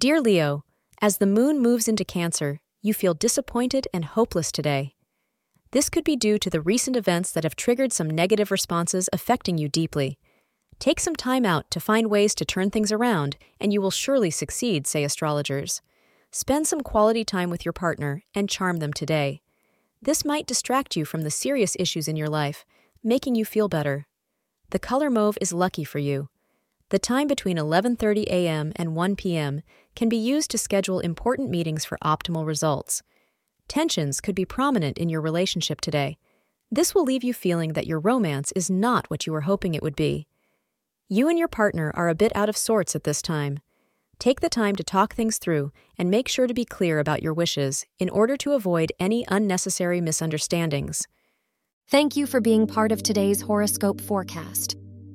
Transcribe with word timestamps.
Dear 0.00 0.18
Leo, 0.18 0.64
as 1.02 1.18
the 1.18 1.26
moon 1.26 1.60
moves 1.60 1.86
into 1.86 2.06
Cancer, 2.06 2.62
you 2.80 2.94
feel 2.94 3.12
disappointed 3.12 3.86
and 3.92 4.06
hopeless 4.06 4.50
today. 4.50 4.94
This 5.72 5.90
could 5.90 6.04
be 6.04 6.16
due 6.16 6.38
to 6.38 6.48
the 6.48 6.62
recent 6.62 6.96
events 6.96 7.30
that 7.32 7.44
have 7.44 7.54
triggered 7.54 7.92
some 7.92 8.08
negative 8.08 8.50
responses 8.50 9.10
affecting 9.12 9.58
you 9.58 9.68
deeply. 9.68 10.18
Take 10.78 11.00
some 11.00 11.14
time 11.14 11.44
out 11.44 11.70
to 11.70 11.80
find 11.80 12.08
ways 12.08 12.34
to 12.36 12.46
turn 12.46 12.70
things 12.70 12.90
around, 12.90 13.36
and 13.60 13.74
you 13.74 13.82
will 13.82 13.90
surely 13.90 14.30
succeed, 14.30 14.86
say 14.86 15.04
astrologers. 15.04 15.82
Spend 16.30 16.66
some 16.66 16.80
quality 16.80 17.22
time 17.22 17.50
with 17.50 17.66
your 17.66 17.74
partner 17.74 18.22
and 18.34 18.48
charm 18.48 18.78
them 18.78 18.94
today. 18.94 19.42
This 20.00 20.24
might 20.24 20.46
distract 20.46 20.96
you 20.96 21.04
from 21.04 21.24
the 21.24 21.30
serious 21.30 21.76
issues 21.78 22.08
in 22.08 22.16
your 22.16 22.30
life, 22.30 22.64
making 23.04 23.34
you 23.34 23.44
feel 23.44 23.68
better. 23.68 24.06
The 24.70 24.78
color 24.78 25.10
mauve 25.10 25.36
is 25.42 25.52
lucky 25.52 25.84
for 25.84 25.98
you. 25.98 26.30
The 26.90 26.98
time 26.98 27.28
between 27.28 27.56
11:30 27.56 28.24
a.m. 28.24 28.72
and 28.74 28.96
1 28.96 29.14
p.m. 29.14 29.62
can 29.94 30.08
be 30.08 30.16
used 30.16 30.50
to 30.50 30.58
schedule 30.58 30.98
important 30.98 31.48
meetings 31.48 31.84
for 31.84 31.98
optimal 32.04 32.44
results. 32.44 33.02
Tensions 33.68 34.20
could 34.20 34.34
be 34.34 34.44
prominent 34.44 34.98
in 34.98 35.08
your 35.08 35.20
relationship 35.20 35.80
today. 35.80 36.18
This 36.68 36.92
will 36.92 37.04
leave 37.04 37.22
you 37.22 37.32
feeling 37.32 37.74
that 37.74 37.86
your 37.86 38.00
romance 38.00 38.52
is 38.56 38.68
not 38.68 39.08
what 39.08 39.24
you 39.24 39.32
were 39.32 39.42
hoping 39.42 39.74
it 39.74 39.82
would 39.84 39.94
be. 39.94 40.26
You 41.08 41.28
and 41.28 41.38
your 41.38 41.46
partner 41.46 41.92
are 41.94 42.08
a 42.08 42.14
bit 42.16 42.34
out 42.34 42.48
of 42.48 42.56
sorts 42.56 42.96
at 42.96 43.04
this 43.04 43.22
time. 43.22 43.60
Take 44.18 44.40
the 44.40 44.48
time 44.48 44.74
to 44.74 44.84
talk 44.84 45.14
things 45.14 45.38
through 45.38 45.70
and 45.96 46.10
make 46.10 46.26
sure 46.26 46.48
to 46.48 46.54
be 46.54 46.64
clear 46.64 46.98
about 46.98 47.22
your 47.22 47.32
wishes 47.32 47.86
in 48.00 48.10
order 48.10 48.36
to 48.38 48.52
avoid 48.52 48.92
any 48.98 49.24
unnecessary 49.28 50.00
misunderstandings. 50.00 51.06
Thank 51.88 52.16
you 52.16 52.26
for 52.26 52.40
being 52.40 52.66
part 52.66 52.90
of 52.90 53.02
today's 53.02 53.42
horoscope 53.42 54.00
forecast. 54.00 54.79